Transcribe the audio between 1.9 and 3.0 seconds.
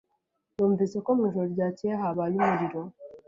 habaye umuriro.